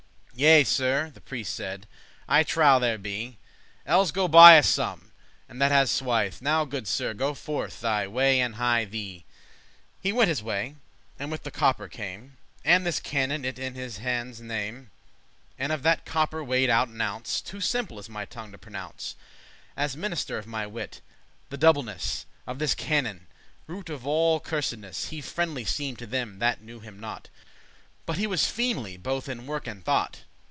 "Yea, 0.33 0.63
Sir," 0.63 1.11
the 1.13 1.21
prieste 1.21 1.53
said, 1.53 1.85
"I 2.27 2.41
trow 2.41 2.79
there 2.79 2.97
be." 2.97 3.37
"Elles 3.85 4.11
go 4.11 4.27
buy 4.27 4.57
us 4.57 4.67
some, 4.67 5.11
and 5.47 5.61
that 5.61 5.71
as 5.71 5.91
swithe.* 5.91 6.31
*swiftly 6.33 6.41
Now, 6.45 6.65
goode 6.65 6.87
Sir, 6.87 7.13
go 7.13 7.35
forth 7.35 7.79
thy 7.79 8.07
way 8.07 8.39
and 8.39 8.55
hie* 8.55 8.85
thee." 8.85 9.13
*hasten 9.19 9.25
He 9.99 10.11
went 10.11 10.29
his 10.29 10.41
way, 10.41 10.77
and 11.19 11.29
with 11.29 11.43
the 11.43 11.51
copper 11.51 11.87
came, 11.87 12.37
And 12.65 12.87
this 12.87 12.99
canon 12.99 13.45
it 13.45 13.59
in 13.59 13.75
his 13.75 13.97
handes 13.99 14.41
name,* 14.41 14.85
*took 14.85 14.87
<15> 14.87 14.91
And 15.59 15.71
of 15.73 15.83
that 15.83 16.05
copper 16.05 16.43
weighed 16.43 16.71
out 16.71 16.87
an 16.87 16.99
ounce. 16.99 17.39
Too 17.39 17.61
simple 17.61 17.99
is 17.99 18.09
my 18.09 18.25
tongue 18.25 18.51
to 18.51 18.57
pronounce, 18.57 19.15
As 19.77 19.95
minister 19.95 20.39
of 20.39 20.47
my 20.47 20.65
wit, 20.65 21.01
the 21.51 21.57
doubleness 21.57 22.25
Of 22.47 22.57
this 22.57 22.73
canon, 22.73 23.27
root 23.67 23.91
of 23.91 24.07
all 24.07 24.39
cursedness. 24.39 25.09
He 25.09 25.21
friendly 25.21 25.65
seem'd 25.65 25.99
to 25.99 26.07
them 26.07 26.39
that 26.39 26.63
knew 26.63 26.79
him 26.79 26.99
not; 26.99 27.29
But 28.07 28.17
he 28.17 28.25
was 28.25 28.47
fiendly, 28.51 28.97
both 28.97 29.29
in 29.29 29.45
work 29.45 29.67
and 29.67 29.85
thought. 29.85 30.23